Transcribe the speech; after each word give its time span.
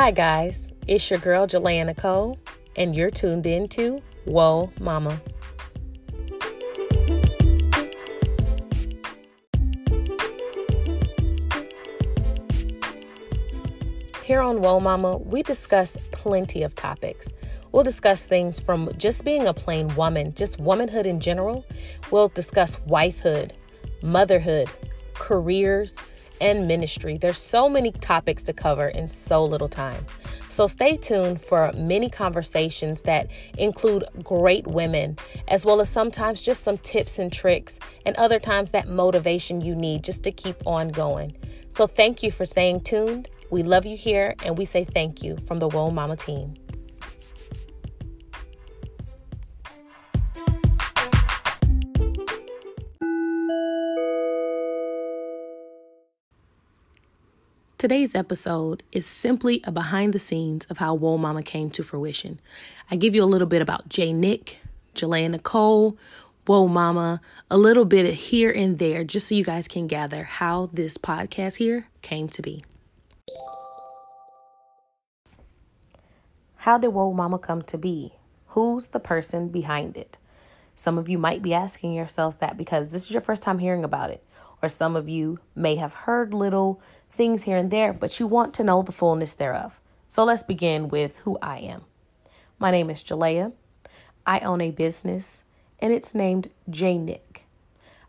Hi, 0.00 0.12
guys. 0.12 0.72
It's 0.86 1.10
your 1.10 1.18
girl, 1.18 1.48
Jalea 1.48 1.96
Cole, 1.96 2.38
and 2.76 2.94
you're 2.94 3.10
tuned 3.10 3.48
in 3.48 3.66
to 3.70 4.00
Whoa 4.26 4.70
Mama. 4.78 5.20
Here 14.22 14.40
on 14.40 14.62
Whoa 14.62 14.78
Mama, 14.78 15.16
we 15.16 15.42
discuss 15.42 15.96
plenty 16.12 16.62
of 16.62 16.76
topics. 16.76 17.32
We'll 17.72 17.82
discuss 17.82 18.24
things 18.24 18.60
from 18.60 18.92
just 18.98 19.24
being 19.24 19.48
a 19.48 19.52
plain 19.52 19.92
woman, 19.96 20.32
just 20.34 20.60
womanhood 20.60 21.06
in 21.06 21.18
general. 21.18 21.66
We'll 22.12 22.28
discuss 22.28 22.76
wifehood, 22.86 23.50
motherhood, 24.02 24.68
careers, 25.14 26.00
and 26.40 26.68
ministry. 26.68 27.18
There's 27.18 27.38
so 27.38 27.68
many 27.68 27.92
topics 27.92 28.42
to 28.44 28.52
cover 28.52 28.88
in 28.88 29.08
so 29.08 29.44
little 29.44 29.68
time. 29.68 30.04
So 30.48 30.66
stay 30.66 30.96
tuned 30.96 31.40
for 31.40 31.72
many 31.74 32.08
conversations 32.08 33.02
that 33.02 33.28
include 33.58 34.04
great 34.22 34.66
women, 34.66 35.16
as 35.48 35.66
well 35.66 35.80
as 35.80 35.88
sometimes 35.88 36.42
just 36.42 36.62
some 36.62 36.78
tips 36.78 37.18
and 37.18 37.32
tricks, 37.32 37.78
and 38.06 38.16
other 38.16 38.38
times 38.38 38.70
that 38.70 38.88
motivation 38.88 39.60
you 39.60 39.74
need 39.74 40.02
just 40.04 40.22
to 40.24 40.32
keep 40.32 40.66
on 40.66 40.88
going. 40.88 41.36
So 41.68 41.86
thank 41.86 42.22
you 42.22 42.30
for 42.30 42.46
staying 42.46 42.80
tuned. 42.80 43.28
We 43.50 43.62
love 43.62 43.86
you 43.86 43.96
here, 43.96 44.34
and 44.44 44.58
we 44.58 44.64
say 44.64 44.84
thank 44.84 45.22
you 45.22 45.36
from 45.46 45.58
the 45.58 45.68
Whoa 45.68 45.90
Mama 45.90 46.16
team. 46.16 46.54
Today's 57.78 58.16
episode 58.16 58.82
is 58.90 59.06
simply 59.06 59.60
a 59.62 59.70
behind 59.70 60.12
the 60.12 60.18
scenes 60.18 60.66
of 60.66 60.78
how 60.78 60.94
Whoa 60.94 61.16
Mama 61.16 61.44
came 61.44 61.70
to 61.70 61.84
fruition. 61.84 62.40
I 62.90 62.96
give 62.96 63.14
you 63.14 63.22
a 63.22 63.24
little 63.24 63.46
bit 63.46 63.62
about 63.62 63.88
Jay 63.88 64.12
Nick, 64.12 64.58
Jalea 64.96 65.30
Nicole, 65.30 65.96
Whoa 66.44 66.66
Mama, 66.66 67.20
a 67.48 67.56
little 67.56 67.84
bit 67.84 68.12
here 68.12 68.50
and 68.50 68.80
there, 68.80 69.04
just 69.04 69.28
so 69.28 69.36
you 69.36 69.44
guys 69.44 69.68
can 69.68 69.86
gather 69.86 70.24
how 70.24 70.66
this 70.72 70.98
podcast 70.98 71.58
here 71.58 71.86
came 72.02 72.26
to 72.30 72.42
be. 72.42 72.64
How 76.56 76.78
did 76.78 76.88
Whoa 76.88 77.12
Mama 77.12 77.38
come 77.38 77.62
to 77.62 77.78
be? 77.78 78.14
Who's 78.48 78.88
the 78.88 78.98
person 78.98 79.50
behind 79.50 79.96
it? 79.96 80.18
Some 80.74 80.98
of 80.98 81.08
you 81.08 81.16
might 81.16 81.42
be 81.42 81.54
asking 81.54 81.94
yourselves 81.94 82.38
that 82.38 82.56
because 82.56 82.90
this 82.90 83.04
is 83.04 83.12
your 83.12 83.22
first 83.22 83.44
time 83.44 83.60
hearing 83.60 83.84
about 83.84 84.10
it 84.10 84.24
or 84.62 84.68
some 84.68 84.96
of 84.96 85.08
you 85.08 85.38
may 85.54 85.76
have 85.76 85.94
heard 85.94 86.34
little 86.34 86.80
things 87.10 87.44
here 87.44 87.56
and 87.56 87.70
there, 87.70 87.92
but 87.92 88.18
you 88.18 88.26
want 88.26 88.54
to 88.54 88.64
know 88.64 88.82
the 88.82 88.92
fullness 88.92 89.34
thereof. 89.34 89.80
So 90.06 90.24
let's 90.24 90.42
begin 90.42 90.88
with 90.88 91.18
who 91.18 91.38
I 91.42 91.58
am. 91.58 91.82
My 92.58 92.70
name 92.70 92.90
is 92.90 93.04
Jalea. 93.04 93.52
I 94.26 94.40
own 94.40 94.60
a 94.60 94.70
business, 94.70 95.44
and 95.78 95.92
it's 95.92 96.14
named 96.14 96.50
J 96.68 96.98
Nick. 96.98 97.46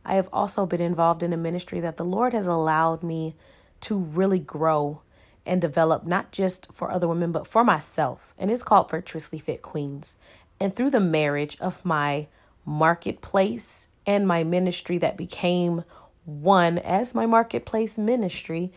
I 0.06 0.16
have 0.16 0.30
also 0.34 0.66
been 0.66 0.82
involved 0.82 1.22
in 1.22 1.34
a 1.34 1.38
ministry 1.38 1.80
that 1.82 1.98
the 1.98 2.06
Lord 2.06 2.34
has 2.34 2.48
allowed 2.48 3.04
me 3.04 3.36
to 3.82 3.98
really 3.98 4.40
grow 4.40 5.02
and 5.46 5.62
develop, 5.62 6.06
not 6.06 6.32
just 6.32 6.74
for 6.74 6.92
other 6.92 7.08
women, 7.08 7.32
but 7.32 7.48
for 7.48 7.64
myself. 7.64 8.34
And 8.38 8.52
it's 8.52 8.64
called 8.64 8.90
Virtuously 8.90 9.40
Fit 9.40 9.62
Queens. 9.62 10.18
And 10.60 10.76
through 10.76 10.90
the 10.90 11.00
marriage 11.00 11.58
of 11.60 11.86
my 11.86 12.28
marketplace 12.66 13.88
and 14.06 14.28
my 14.28 14.44
ministry 14.44 14.98
that 14.98 15.18
became 15.18 15.84
one 16.30 16.78
as 16.78 17.16
my 17.16 17.26
marketplace 17.26 17.98
ministry, 17.98 18.72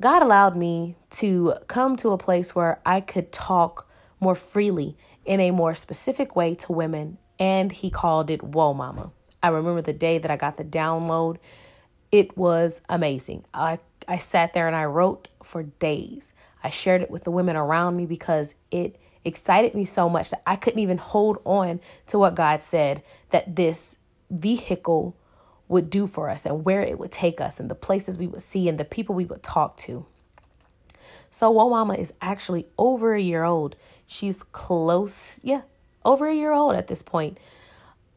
God 0.00 0.22
allowed 0.22 0.56
me 0.56 0.96
to 1.10 1.54
come 1.68 1.96
to 1.96 2.10
a 2.10 2.18
place 2.18 2.54
where 2.54 2.80
I 2.84 3.00
could 3.00 3.32
talk 3.32 3.88
more 4.20 4.34
freely 4.34 4.96
in 5.24 5.40
a 5.40 5.50
more 5.50 5.74
specific 5.74 6.34
way 6.34 6.54
to 6.56 6.72
women, 6.72 7.18
and 7.38 7.72
He 7.72 7.90
called 7.90 8.30
it 8.30 8.42
Whoa 8.42 8.74
Mama. 8.74 9.12
I 9.42 9.48
remember 9.48 9.82
the 9.82 9.92
day 9.92 10.18
that 10.18 10.30
I 10.30 10.36
got 10.36 10.56
the 10.56 10.64
download. 10.64 11.36
It 12.10 12.36
was 12.36 12.80
amazing. 12.88 13.44
I, 13.52 13.78
I 14.08 14.18
sat 14.18 14.52
there 14.52 14.66
and 14.66 14.76
I 14.76 14.84
wrote 14.84 15.28
for 15.42 15.62
days. 15.62 16.32
I 16.62 16.70
shared 16.70 17.02
it 17.02 17.10
with 17.10 17.24
the 17.24 17.30
women 17.30 17.56
around 17.56 17.96
me 17.96 18.06
because 18.06 18.54
it 18.70 18.98
excited 19.24 19.74
me 19.74 19.84
so 19.84 20.08
much 20.08 20.30
that 20.30 20.42
I 20.46 20.56
couldn't 20.56 20.80
even 20.80 20.98
hold 20.98 21.38
on 21.44 21.80
to 22.08 22.18
what 22.18 22.34
God 22.34 22.62
said 22.62 23.02
that 23.30 23.56
this 23.56 23.98
vehicle 24.30 25.16
would 25.68 25.90
do 25.90 26.06
for 26.06 26.28
us 26.28 26.44
and 26.44 26.64
where 26.64 26.82
it 26.82 26.98
would 26.98 27.12
take 27.12 27.40
us 27.40 27.58
and 27.58 27.70
the 27.70 27.74
places 27.74 28.18
we 28.18 28.26
would 28.26 28.42
see 28.42 28.68
and 28.68 28.78
the 28.78 28.84
people 28.84 29.14
we 29.14 29.24
would 29.24 29.42
talk 29.42 29.76
to. 29.76 30.06
So, 31.30 31.50
Whoa 31.50 31.68
Mama 31.68 31.94
is 31.94 32.12
actually 32.20 32.66
over 32.78 33.14
a 33.14 33.20
year 33.20 33.44
old. 33.44 33.76
She's 34.06 34.42
close, 34.42 35.40
yeah, 35.42 35.62
over 36.04 36.28
a 36.28 36.34
year 36.34 36.52
old 36.52 36.76
at 36.76 36.86
this 36.86 37.02
point. 37.02 37.38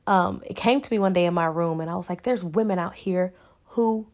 Um, 0.05 0.41
it 0.45 0.55
came 0.55 0.81
to 0.81 0.93
me 0.93 0.99
one 0.99 1.13
day 1.13 1.25
in 1.25 1.33
my 1.33 1.45
room 1.45 1.81
and 1.81 1.89
I 1.89 1.95
was 1.95 2.09
like, 2.09 2.23
there's 2.23 2.43
women 2.43 2.79
out 2.79 2.95
here 2.95 3.33
who 3.69 4.07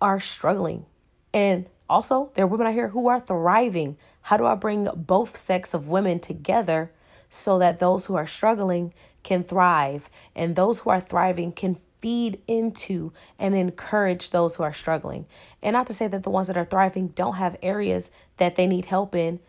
are 0.00 0.20
struggling. 0.20 0.86
And 1.32 1.66
also, 1.88 2.30
there 2.34 2.44
are 2.44 2.48
women 2.48 2.66
out 2.66 2.74
here 2.74 2.88
who 2.88 3.08
are 3.08 3.20
thriving. 3.20 3.96
How 4.22 4.36
do 4.36 4.46
I 4.46 4.54
bring 4.54 4.88
both 4.94 5.36
sex 5.36 5.74
of 5.74 5.88
women 5.88 6.20
together 6.20 6.90
so 7.28 7.58
that 7.58 7.78
those 7.78 8.06
who 8.06 8.16
are 8.16 8.26
struggling 8.26 8.92
can 9.22 9.44
thrive 9.44 10.10
and 10.34 10.56
those 10.56 10.80
who 10.80 10.90
are 10.90 11.00
thriving 11.00 11.52
can 11.52 11.76
feed 12.00 12.40
into 12.46 13.12
and 13.38 13.54
encourage 13.54 14.30
those 14.30 14.56
who 14.56 14.62
are 14.62 14.72
struggling. 14.72 15.26
And 15.62 15.74
not 15.74 15.86
to 15.88 15.94
say 15.94 16.06
that 16.08 16.22
the 16.22 16.30
ones 16.30 16.48
that 16.48 16.56
are 16.56 16.64
thriving 16.64 17.08
don't 17.08 17.36
have 17.36 17.56
areas 17.62 18.10
that 18.38 18.56
they 18.56 18.66
need 18.66 18.86
help 18.86 19.14
in, 19.14 19.40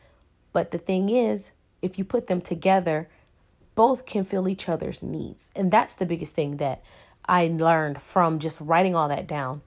but 0.54 0.72
the 0.72 0.78
thing 0.78 1.10
is, 1.10 1.52
if 1.82 1.98
you 1.98 2.04
put 2.04 2.28
them 2.28 2.42
together, 2.42 3.10
both 3.76 4.06
can 4.06 4.24
fill 4.24 4.48
each 4.48 4.68
other's 4.68 5.02
needs. 5.02 5.50
And 5.56 5.72
that's 5.72 5.96
the 5.96 6.06
biggest 6.06 6.36
thing 6.36 6.58
that 6.58 6.84
I 7.26 7.48
learned 7.48 8.02
from 8.02 8.40
just 8.40 8.60
writing 8.60 8.96
all 8.96 9.08
that 9.08 9.28
down. 9.28 9.62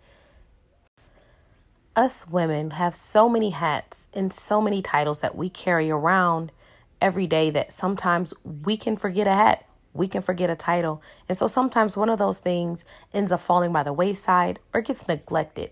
Us 1.96 2.28
women 2.28 2.72
have 2.72 2.94
so 2.94 3.28
many 3.28 3.50
hats 3.50 4.08
and 4.12 4.32
so 4.32 4.60
many 4.60 4.82
titles 4.82 5.20
that 5.20 5.36
we 5.36 5.48
carry 5.48 5.90
around 5.90 6.50
every 7.00 7.26
day 7.26 7.50
that 7.50 7.72
sometimes 7.72 8.34
we 8.44 8.76
can 8.76 8.96
forget 8.96 9.26
a 9.26 9.32
hat 9.32 9.64
we 9.94 10.08
can 10.08 10.20
forget 10.20 10.50
a 10.50 10.56
title. 10.56 11.00
And 11.28 11.38
so 11.38 11.46
sometimes 11.46 11.96
one 11.96 12.10
of 12.10 12.18
those 12.18 12.38
things 12.38 12.84
ends 13.14 13.32
up 13.32 13.40
falling 13.40 13.72
by 13.72 13.84
the 13.84 13.92
wayside 13.92 14.58
or 14.74 14.82
gets 14.82 15.08
neglected. 15.08 15.70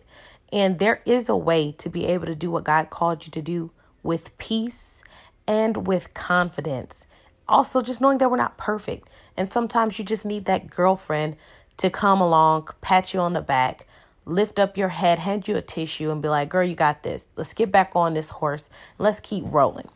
And 0.52 0.78
there 0.78 1.02
is 1.04 1.28
a 1.28 1.36
way 1.36 1.72
to 1.72 1.88
be 1.88 2.06
able 2.06 2.26
to 2.26 2.34
do 2.34 2.50
what 2.50 2.64
God 2.64 2.88
called 2.88 3.26
you 3.26 3.32
to 3.32 3.42
do 3.42 3.70
with 4.02 4.36
peace 4.38 5.02
and 5.46 5.86
with 5.86 6.14
confidence. 6.14 7.06
Also, 7.48 7.82
just 7.82 8.00
knowing 8.00 8.18
that 8.18 8.30
we're 8.30 8.36
not 8.36 8.56
perfect. 8.56 9.08
And 9.36 9.50
sometimes 9.50 9.98
you 9.98 10.04
just 10.04 10.24
need 10.24 10.44
that 10.44 10.70
girlfriend 10.70 11.36
to 11.78 11.90
come 11.90 12.20
along, 12.20 12.68
pat 12.80 13.12
you 13.12 13.20
on 13.20 13.32
the 13.32 13.40
back, 13.40 13.86
lift 14.24 14.58
up 14.58 14.76
your 14.76 14.90
head, 14.90 15.18
hand 15.18 15.48
you 15.48 15.56
a 15.56 15.62
tissue, 15.62 16.10
and 16.10 16.22
be 16.22 16.28
like, 16.28 16.48
girl, 16.48 16.64
you 16.64 16.76
got 16.76 17.02
this. 17.02 17.28
Let's 17.34 17.54
get 17.54 17.72
back 17.72 17.92
on 17.94 18.14
this 18.14 18.30
horse. 18.30 18.68
Let's 18.98 19.20
keep 19.20 19.44
rolling. 19.46 19.88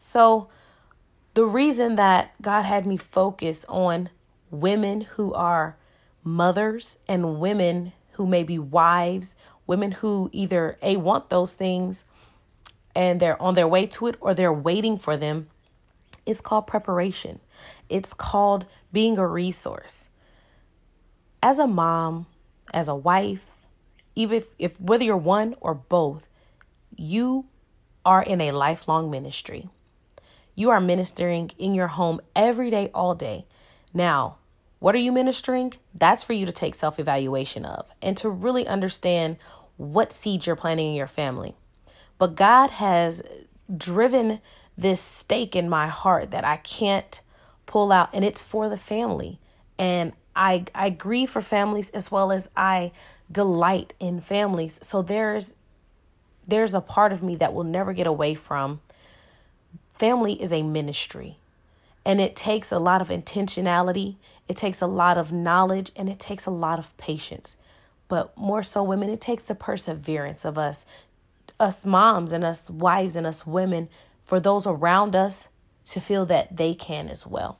So, 0.00 0.48
the 1.38 1.46
reason 1.46 1.94
that 1.94 2.34
God 2.42 2.62
had 2.62 2.84
me 2.84 2.96
focus 2.96 3.64
on 3.68 4.10
women 4.50 5.02
who 5.02 5.32
are 5.34 5.76
mothers 6.24 6.98
and 7.06 7.38
women 7.38 7.92
who 8.14 8.26
may 8.26 8.42
be 8.42 8.58
wives, 8.58 9.36
women 9.64 9.92
who 9.92 10.30
either 10.32 10.76
A 10.82 10.96
want 10.96 11.30
those 11.30 11.52
things 11.52 12.04
and 12.92 13.20
they're 13.20 13.40
on 13.40 13.54
their 13.54 13.68
way 13.68 13.86
to 13.86 14.08
it 14.08 14.16
or 14.20 14.34
they're 14.34 14.52
waiting 14.52 14.98
for 14.98 15.16
them. 15.16 15.46
It's 16.26 16.40
called 16.40 16.66
preparation. 16.66 17.38
It's 17.88 18.12
called 18.12 18.66
being 18.92 19.16
a 19.16 19.24
resource. 19.24 20.08
As 21.40 21.60
a 21.60 21.68
mom, 21.68 22.26
as 22.74 22.88
a 22.88 22.96
wife, 22.96 23.46
even 24.16 24.38
if, 24.38 24.46
if 24.58 24.80
whether 24.80 25.04
you're 25.04 25.16
one 25.16 25.54
or 25.60 25.74
both, 25.74 26.26
you 26.96 27.44
are 28.04 28.24
in 28.24 28.40
a 28.40 28.50
lifelong 28.50 29.08
ministry. 29.08 29.68
You 30.58 30.70
are 30.70 30.80
ministering 30.80 31.52
in 31.56 31.72
your 31.72 31.86
home 31.86 32.20
every 32.34 32.68
day, 32.68 32.90
all 32.92 33.14
day. 33.14 33.46
Now, 33.94 34.38
what 34.80 34.92
are 34.96 34.98
you 34.98 35.12
ministering? 35.12 35.74
That's 35.94 36.24
for 36.24 36.32
you 36.32 36.46
to 36.46 36.52
take 36.52 36.74
self 36.74 36.98
evaluation 36.98 37.64
of 37.64 37.86
and 38.02 38.16
to 38.16 38.28
really 38.28 38.66
understand 38.66 39.36
what 39.76 40.12
seed 40.12 40.46
you're 40.46 40.56
planting 40.56 40.88
in 40.88 40.94
your 40.96 41.06
family. 41.06 41.54
But 42.18 42.34
God 42.34 42.70
has 42.70 43.22
driven 43.72 44.40
this 44.76 45.00
stake 45.00 45.54
in 45.54 45.68
my 45.68 45.86
heart 45.86 46.32
that 46.32 46.44
I 46.44 46.56
can't 46.56 47.20
pull 47.66 47.92
out, 47.92 48.08
and 48.12 48.24
it's 48.24 48.42
for 48.42 48.68
the 48.68 48.76
family. 48.76 49.38
And 49.78 50.12
I 50.34 50.64
I 50.74 50.90
grieve 50.90 51.30
for 51.30 51.40
families 51.40 51.90
as 51.90 52.10
well 52.10 52.32
as 52.32 52.50
I 52.56 52.90
delight 53.30 53.92
in 54.00 54.20
families. 54.20 54.80
So 54.82 55.02
there's 55.02 55.54
there's 56.48 56.74
a 56.74 56.80
part 56.80 57.12
of 57.12 57.22
me 57.22 57.36
that 57.36 57.54
will 57.54 57.62
never 57.62 57.92
get 57.92 58.08
away 58.08 58.34
from 58.34 58.80
family 59.98 60.40
is 60.40 60.52
a 60.52 60.62
ministry 60.62 61.38
and 62.08 62.20
it 62.20 62.36
takes 62.36 62.72
a 62.72 62.78
lot 62.78 63.02
of 63.02 63.08
intentionality, 63.08 64.16
it 64.48 64.56
takes 64.56 64.80
a 64.80 64.86
lot 64.86 65.18
of 65.18 65.30
knowledge, 65.30 65.92
and 65.94 66.08
it 66.08 66.18
takes 66.18 66.46
a 66.46 66.50
lot 66.50 66.78
of 66.78 66.96
patience. 66.96 67.54
But 68.08 68.34
more 68.34 68.62
so, 68.62 68.82
women, 68.82 69.10
it 69.10 69.20
takes 69.20 69.44
the 69.44 69.54
perseverance 69.54 70.46
of 70.46 70.56
us, 70.56 70.86
us 71.60 71.84
moms 71.84 72.32
and 72.32 72.44
us 72.44 72.70
wives 72.70 73.14
and 73.14 73.26
us 73.26 73.46
women 73.46 73.90
for 74.24 74.40
those 74.40 74.66
around 74.66 75.14
us 75.14 75.48
to 75.86 76.00
feel 76.00 76.24
that 76.26 76.56
they 76.56 76.72
can 76.72 77.10
as 77.10 77.26
well. 77.26 77.58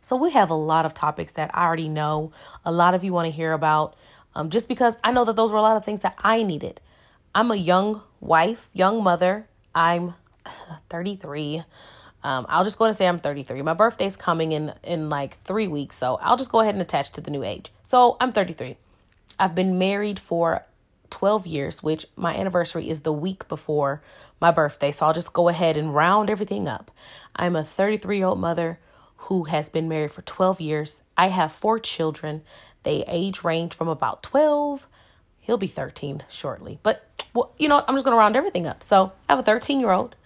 So, 0.00 0.16
we 0.16 0.30
have 0.30 0.48
a 0.48 0.54
lot 0.54 0.86
of 0.86 0.94
topics 0.94 1.32
that 1.32 1.50
I 1.52 1.66
already 1.66 1.90
know 1.90 2.32
a 2.64 2.72
lot 2.72 2.94
of 2.94 3.04
you 3.04 3.12
want 3.12 3.26
to 3.26 3.30
hear 3.30 3.52
about, 3.52 3.94
um, 4.34 4.48
just 4.48 4.68
because 4.68 4.96
I 5.04 5.12
know 5.12 5.26
that 5.26 5.36
those 5.36 5.50
were 5.50 5.58
a 5.58 5.62
lot 5.62 5.76
of 5.76 5.84
things 5.84 6.00
that 6.00 6.14
I 6.24 6.42
needed. 6.42 6.80
I'm 7.34 7.50
a 7.50 7.56
young 7.56 8.00
wife, 8.20 8.70
young 8.72 9.02
mother. 9.02 9.48
I'm 9.74 10.14
33. 10.90 11.64
Um, 12.24 12.46
I'll 12.48 12.64
just 12.64 12.78
go 12.78 12.84
ahead 12.84 12.90
and 12.90 12.98
say 12.98 13.06
I'm 13.06 13.20
33. 13.20 13.62
My 13.62 13.74
birthday's 13.74 14.16
coming 14.16 14.52
in 14.52 14.72
in 14.82 15.08
like 15.08 15.42
three 15.44 15.68
weeks, 15.68 15.96
so 15.96 16.18
I'll 16.20 16.36
just 16.36 16.50
go 16.50 16.60
ahead 16.60 16.74
and 16.74 16.82
attach 16.82 17.12
to 17.12 17.20
the 17.20 17.30
new 17.30 17.44
age. 17.44 17.70
So 17.82 18.16
I'm 18.20 18.32
33. 18.32 18.76
I've 19.38 19.54
been 19.54 19.78
married 19.78 20.18
for 20.18 20.64
12 21.10 21.46
years, 21.46 21.82
which 21.82 22.06
my 22.16 22.34
anniversary 22.34 22.90
is 22.90 23.00
the 23.00 23.12
week 23.12 23.46
before 23.48 24.02
my 24.40 24.50
birthday. 24.50 24.92
So 24.92 25.06
I'll 25.06 25.14
just 25.14 25.32
go 25.32 25.48
ahead 25.48 25.76
and 25.76 25.94
round 25.94 26.28
everything 26.30 26.68
up. 26.68 26.90
I'm 27.36 27.56
a 27.56 27.64
33 27.64 28.18
year 28.18 28.26
old 28.26 28.40
mother 28.40 28.78
who 29.28 29.44
has 29.44 29.68
been 29.68 29.88
married 29.88 30.12
for 30.12 30.22
12 30.22 30.60
years. 30.60 31.00
I 31.16 31.28
have 31.28 31.52
four 31.52 31.78
children. 31.78 32.42
They 32.82 33.04
age 33.06 33.44
range 33.44 33.74
from 33.74 33.88
about 33.88 34.22
12. 34.22 34.86
He'll 35.40 35.56
be 35.56 35.66
13 35.66 36.24
shortly. 36.28 36.78
But, 36.82 37.07
well, 37.38 37.54
you 37.58 37.68
know, 37.68 37.84
I'm 37.86 37.94
just 37.94 38.04
going 38.04 38.14
to 38.14 38.18
round 38.18 38.36
everything 38.36 38.66
up. 38.66 38.82
So 38.82 39.12
I 39.28 39.32
have 39.32 39.38
a 39.38 39.42
13 39.42 39.80
year 39.80 39.90
old 39.90 40.16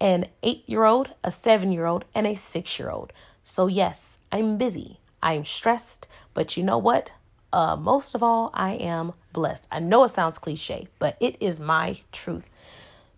an 0.00 0.26
eight 0.42 0.62
year 0.66 0.84
old, 0.84 1.08
a 1.24 1.30
seven 1.30 1.72
year 1.72 1.86
old, 1.86 2.04
and 2.14 2.26
a 2.26 2.34
six 2.34 2.78
year 2.78 2.90
old. 2.90 3.12
So, 3.44 3.66
yes, 3.66 4.18
I'm 4.32 4.58
busy. 4.58 4.98
I'm 5.22 5.44
stressed, 5.44 6.06
but 6.34 6.56
you 6.56 6.62
know 6.62 6.78
what? 6.78 7.12
Uh, 7.52 7.76
most 7.76 8.14
of 8.14 8.22
all, 8.22 8.50
I 8.52 8.72
am 8.72 9.14
blessed. 9.32 9.66
I 9.70 9.78
know 9.78 10.04
it 10.04 10.10
sounds 10.10 10.38
cliche, 10.38 10.88
but 10.98 11.16
it 11.20 11.36
is 11.40 11.58
my 11.60 12.00
truth. 12.12 12.48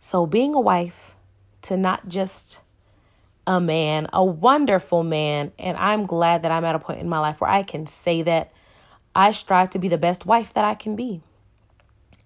So, 0.00 0.26
being 0.26 0.54
a 0.54 0.60
wife 0.60 1.16
to 1.62 1.76
not 1.76 2.08
just 2.08 2.60
a 3.46 3.60
man, 3.60 4.06
a 4.12 4.24
wonderful 4.24 5.02
man, 5.02 5.52
and 5.58 5.76
I'm 5.76 6.06
glad 6.06 6.42
that 6.42 6.52
I'm 6.52 6.64
at 6.64 6.74
a 6.74 6.78
point 6.78 7.00
in 7.00 7.08
my 7.08 7.18
life 7.18 7.40
where 7.40 7.50
I 7.50 7.62
can 7.62 7.86
say 7.86 8.22
that 8.22 8.52
I 9.14 9.32
strive 9.32 9.70
to 9.70 9.78
be 9.78 9.88
the 9.88 9.98
best 9.98 10.26
wife 10.26 10.54
that 10.54 10.64
I 10.64 10.74
can 10.74 10.94
be. 10.94 11.22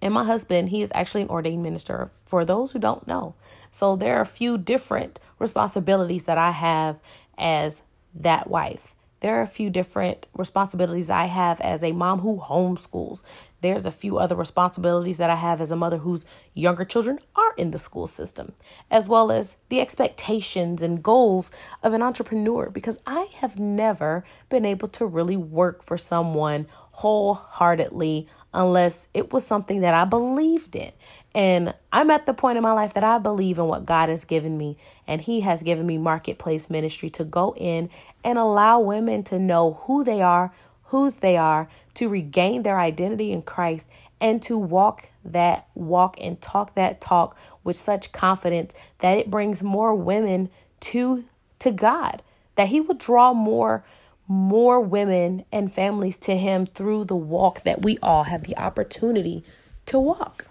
And 0.03 0.13
my 0.13 0.25
husband, 0.25 0.67
he 0.67 0.81
is 0.81 0.91
actually 0.93 1.21
an 1.21 1.29
ordained 1.29 1.63
minister 1.63 2.11
for 2.25 2.43
those 2.43 2.73
who 2.73 2.79
don't 2.79 3.07
know. 3.07 3.35
So 3.71 3.95
there 3.95 4.17
are 4.17 4.21
a 4.21 4.25
few 4.25 4.57
different 4.57 5.17
responsibilities 5.39 6.25
that 6.25 6.37
I 6.37 6.51
have 6.51 6.99
as 7.37 7.83
that 8.13 8.49
wife. 8.49 8.95
There 9.21 9.39
are 9.39 9.41
a 9.41 9.47
few 9.47 9.69
different 9.69 10.25
responsibilities 10.33 11.09
I 11.09 11.27
have 11.27 11.61
as 11.61 11.85
a 11.85 11.93
mom 11.93 12.19
who 12.19 12.41
homeschools. 12.41 13.23
There's 13.61 13.85
a 13.85 13.91
few 13.91 14.17
other 14.17 14.35
responsibilities 14.35 15.17
that 15.19 15.29
I 15.29 15.35
have 15.35 15.61
as 15.61 15.71
a 15.71 15.77
mother 15.77 15.99
whose 15.99 16.25
younger 16.53 16.83
children 16.83 17.19
are 17.37 17.53
in 17.55 17.71
the 17.71 17.79
school 17.79 18.05
system, 18.05 18.51
as 18.91 19.07
well 19.07 19.31
as 19.31 19.55
the 19.69 19.79
expectations 19.79 20.81
and 20.81 21.01
goals 21.01 21.49
of 21.81 21.93
an 21.93 22.01
entrepreneur, 22.01 22.69
because 22.69 22.99
I 23.07 23.29
have 23.35 23.57
never 23.57 24.25
been 24.49 24.65
able 24.65 24.89
to 24.89 25.05
really 25.05 25.37
work 25.37 25.81
for 25.81 25.97
someone 25.97 26.67
wholeheartedly 26.91 28.27
unless 28.53 29.07
it 29.13 29.33
was 29.33 29.45
something 29.45 29.81
that 29.81 29.93
I 29.93 30.05
believed 30.05 30.75
in. 30.75 30.91
And 31.35 31.73
I'm 31.91 32.11
at 32.11 32.25
the 32.25 32.33
point 32.33 32.57
in 32.57 32.63
my 32.63 32.73
life 32.73 32.93
that 32.93 33.03
I 33.03 33.17
believe 33.17 33.57
in 33.57 33.65
what 33.65 33.85
God 33.85 34.09
has 34.09 34.23
given 34.23 34.57
me. 34.57 34.77
And 35.07 35.21
He 35.21 35.41
has 35.41 35.63
given 35.63 35.87
me 35.87 35.97
marketplace 35.97 36.69
ministry 36.69 37.09
to 37.11 37.23
go 37.23 37.55
in 37.57 37.89
and 38.23 38.37
allow 38.37 38.79
women 38.79 39.23
to 39.23 39.39
know 39.39 39.81
who 39.85 40.03
they 40.03 40.21
are, 40.21 40.53
whose 40.85 41.17
they 41.17 41.35
are, 41.35 41.67
to 41.95 42.07
regain 42.07 42.63
their 42.63 42.79
identity 42.79 43.31
in 43.31 43.41
Christ, 43.41 43.87
and 44.21 44.41
to 44.43 44.57
walk 44.57 45.09
that 45.25 45.67
walk 45.73 46.15
and 46.21 46.39
talk 46.39 46.75
that 46.75 47.01
talk 47.01 47.35
with 47.63 47.75
such 47.75 48.11
confidence 48.11 48.73
that 48.99 49.17
it 49.17 49.29
brings 49.31 49.63
more 49.63 49.95
women 49.95 50.49
to 50.79 51.25
to 51.59 51.71
God. 51.71 52.21
That 52.55 52.67
He 52.67 52.79
will 52.79 52.95
draw 52.95 53.33
more 53.33 53.83
more 54.27 54.79
women 54.79 55.45
and 55.51 55.71
families 55.71 56.17
to 56.17 56.37
Him 56.37 56.65
through 56.65 57.05
the 57.05 57.15
walk 57.15 57.63
that 57.63 57.81
we 57.81 57.97
all 58.01 58.23
have 58.23 58.43
the 58.43 58.57
opportunity 58.57 59.43
to 59.85 59.99
walk. 59.99 60.47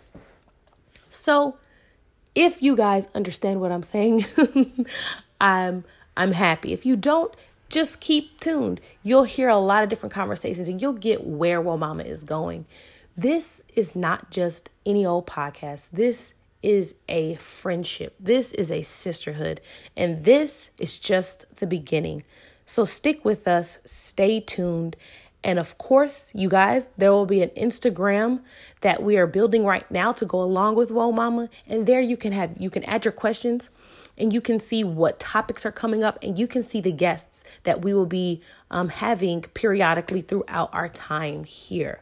So, 1.10 1.56
if 2.34 2.62
you 2.62 2.76
guys 2.76 3.08
understand 3.14 3.60
what 3.60 3.72
I'm 3.72 3.82
saying, 3.82 4.24
I'm 5.40 5.84
I'm 6.16 6.32
happy. 6.32 6.72
If 6.72 6.84
you 6.84 6.96
don't, 6.96 7.34
just 7.68 8.00
keep 8.00 8.38
tuned. 8.38 8.80
You'll 9.02 9.24
hear 9.24 9.48
a 9.48 9.56
lot 9.56 9.82
of 9.82 9.88
different 9.88 10.14
conversations 10.14 10.68
and 10.68 10.80
you'll 10.80 10.92
get 10.92 11.26
where 11.26 11.60
Whoa 11.60 11.76
Mama 11.76 12.02
is 12.04 12.22
going. 12.22 12.66
This 13.16 13.62
is 13.74 13.96
not 13.96 14.30
just 14.30 14.70
any 14.86 15.04
old 15.04 15.26
podcast. 15.26 15.90
This 15.90 16.34
is 16.62 16.94
a 17.08 17.34
friendship. 17.36 18.14
This 18.20 18.52
is 18.52 18.70
a 18.70 18.82
sisterhood. 18.82 19.60
And 19.96 20.24
this 20.24 20.70
is 20.78 20.98
just 20.98 21.56
the 21.56 21.66
beginning. 21.66 22.24
So 22.72 22.86
stick 22.86 23.22
with 23.22 23.46
us, 23.46 23.80
stay 23.84 24.40
tuned. 24.40 24.96
And 25.44 25.58
of 25.58 25.76
course, 25.76 26.32
you 26.34 26.48
guys, 26.48 26.88
there 26.96 27.12
will 27.12 27.26
be 27.26 27.42
an 27.42 27.50
Instagram 27.50 28.40
that 28.80 29.02
we 29.02 29.18
are 29.18 29.26
building 29.26 29.66
right 29.66 29.88
now 29.90 30.12
to 30.12 30.24
go 30.24 30.40
along 30.40 30.76
with 30.76 30.90
Whoa 30.90 31.12
Mama. 31.12 31.50
And 31.66 31.86
there 31.86 32.00
you 32.00 32.16
can 32.16 32.32
have 32.32 32.54
you 32.58 32.70
can 32.70 32.82
add 32.84 33.04
your 33.04 33.12
questions 33.12 33.68
and 34.16 34.32
you 34.32 34.40
can 34.40 34.58
see 34.58 34.84
what 34.84 35.20
topics 35.20 35.66
are 35.66 35.70
coming 35.70 36.02
up 36.02 36.18
and 36.22 36.38
you 36.38 36.46
can 36.46 36.62
see 36.62 36.80
the 36.80 36.92
guests 36.92 37.44
that 37.64 37.82
we 37.82 37.92
will 37.92 38.06
be 38.06 38.40
um, 38.70 38.88
having 38.88 39.42
periodically 39.42 40.22
throughout 40.22 40.70
our 40.72 40.88
time 40.88 41.44
here. 41.44 42.00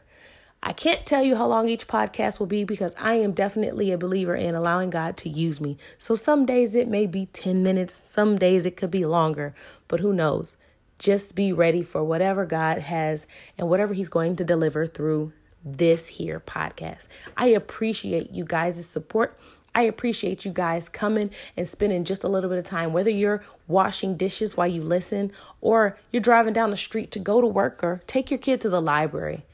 I 0.63 0.73
can't 0.73 1.07
tell 1.07 1.23
you 1.23 1.35
how 1.37 1.47
long 1.47 1.67
each 1.67 1.87
podcast 1.87 2.39
will 2.39 2.45
be 2.45 2.63
because 2.63 2.95
I 2.99 3.15
am 3.15 3.31
definitely 3.31 3.91
a 3.91 3.97
believer 3.97 4.35
in 4.35 4.53
allowing 4.53 4.91
God 4.91 5.17
to 5.17 5.29
use 5.29 5.59
me. 5.59 5.75
So 5.97 6.13
some 6.13 6.45
days 6.45 6.75
it 6.75 6.87
may 6.87 7.07
be 7.07 7.25
10 7.25 7.63
minutes, 7.63 8.03
some 8.05 8.37
days 8.37 8.67
it 8.67 8.77
could 8.77 8.91
be 8.91 9.03
longer, 9.03 9.55
but 9.87 10.01
who 10.01 10.13
knows? 10.13 10.57
Just 10.99 11.33
be 11.33 11.51
ready 11.51 11.81
for 11.81 12.03
whatever 12.03 12.45
God 12.45 12.77
has 12.77 13.25
and 13.57 13.69
whatever 13.69 13.95
He's 13.95 14.09
going 14.09 14.35
to 14.35 14.43
deliver 14.43 14.85
through 14.85 15.33
this 15.65 16.07
here 16.07 16.39
podcast. 16.39 17.07
I 17.35 17.47
appreciate 17.47 18.29
you 18.29 18.45
guys' 18.45 18.85
support. 18.85 19.35
I 19.73 19.83
appreciate 19.83 20.45
you 20.45 20.51
guys 20.51 20.89
coming 20.89 21.31
and 21.57 21.67
spending 21.67 22.03
just 22.03 22.23
a 22.23 22.27
little 22.27 22.49
bit 22.51 22.59
of 22.59 22.65
time, 22.65 22.93
whether 22.93 23.09
you're 23.09 23.43
washing 23.67 24.15
dishes 24.15 24.55
while 24.55 24.67
you 24.67 24.83
listen 24.83 25.31
or 25.59 25.97
you're 26.11 26.21
driving 26.21 26.53
down 26.53 26.69
the 26.69 26.77
street 26.77 27.09
to 27.11 27.19
go 27.19 27.41
to 27.41 27.47
work 27.47 27.83
or 27.83 28.03
take 28.05 28.29
your 28.29 28.37
kid 28.37 28.61
to 28.61 28.69
the 28.69 28.81
library. 28.81 29.45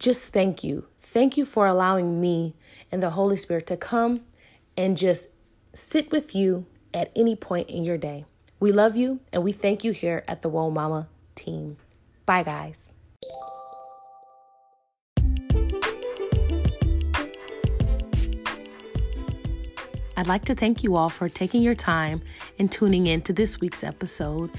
Just 0.00 0.32
thank 0.32 0.64
you. 0.64 0.86
Thank 0.98 1.36
you 1.36 1.44
for 1.44 1.66
allowing 1.66 2.22
me 2.22 2.54
and 2.90 3.02
the 3.02 3.10
Holy 3.10 3.36
Spirit 3.36 3.66
to 3.66 3.76
come 3.76 4.22
and 4.74 4.96
just 4.96 5.28
sit 5.74 6.10
with 6.10 6.34
you 6.34 6.64
at 6.94 7.12
any 7.14 7.36
point 7.36 7.68
in 7.68 7.84
your 7.84 7.98
day. 7.98 8.24
We 8.58 8.72
love 8.72 8.96
you 8.96 9.20
and 9.30 9.44
we 9.44 9.52
thank 9.52 9.84
you 9.84 9.92
here 9.92 10.24
at 10.26 10.40
the 10.40 10.48
Whoa 10.48 10.70
Mama 10.70 11.06
team. 11.34 11.76
Bye, 12.24 12.42
guys. 12.44 12.94
I'd 20.16 20.26
like 20.26 20.46
to 20.46 20.54
thank 20.54 20.82
you 20.82 20.96
all 20.96 21.10
for 21.10 21.28
taking 21.28 21.60
your 21.60 21.74
time 21.74 22.22
and 22.58 22.72
tuning 22.72 23.06
in 23.06 23.20
to 23.22 23.34
this 23.34 23.60
week's 23.60 23.84
episode 23.84 24.50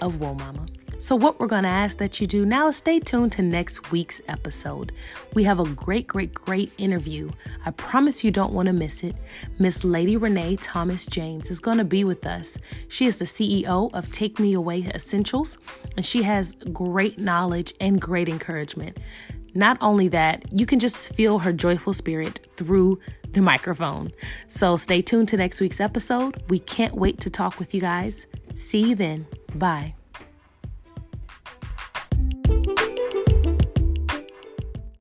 of 0.00 0.20
Whoa 0.20 0.34
Mama. 0.34 0.66
So, 0.98 1.14
what 1.14 1.38
we're 1.38 1.46
going 1.46 1.64
to 1.64 1.68
ask 1.68 1.98
that 1.98 2.20
you 2.20 2.26
do 2.26 2.46
now 2.46 2.68
is 2.68 2.76
stay 2.76 2.98
tuned 3.00 3.32
to 3.32 3.42
next 3.42 3.92
week's 3.92 4.22
episode. 4.28 4.92
We 5.34 5.44
have 5.44 5.60
a 5.60 5.68
great, 5.68 6.06
great, 6.06 6.32
great 6.32 6.72
interview. 6.78 7.30
I 7.66 7.70
promise 7.72 8.24
you 8.24 8.30
don't 8.30 8.54
want 8.54 8.66
to 8.66 8.72
miss 8.72 9.02
it. 9.02 9.14
Miss 9.58 9.84
Lady 9.84 10.16
Renee 10.16 10.56
Thomas 10.56 11.04
James 11.04 11.50
is 11.50 11.60
going 11.60 11.76
to 11.76 11.84
be 11.84 12.04
with 12.04 12.24
us. 12.26 12.56
She 12.88 13.06
is 13.06 13.18
the 13.18 13.26
CEO 13.26 13.92
of 13.92 14.10
Take 14.10 14.38
Me 14.38 14.54
Away 14.54 14.90
Essentials, 14.94 15.58
and 15.98 16.06
she 16.06 16.22
has 16.22 16.52
great 16.72 17.18
knowledge 17.18 17.74
and 17.78 18.00
great 18.00 18.30
encouragement. 18.30 18.96
Not 19.54 19.76
only 19.82 20.08
that, 20.08 20.50
you 20.50 20.64
can 20.64 20.78
just 20.78 21.12
feel 21.14 21.40
her 21.40 21.52
joyful 21.52 21.92
spirit 21.92 22.40
through 22.56 23.00
the 23.32 23.42
microphone. 23.42 24.12
So 24.48 24.76
stay 24.76 25.02
tuned 25.02 25.28
to 25.28 25.36
next 25.36 25.60
week's 25.60 25.80
episode. 25.80 26.42
We 26.48 26.58
can't 26.58 26.94
wait 26.94 27.20
to 27.20 27.30
talk 27.30 27.58
with 27.58 27.74
you 27.74 27.82
guys. 27.82 28.26
See 28.54 28.80
you 28.80 28.94
then. 28.94 29.26
Bye. 29.54 29.95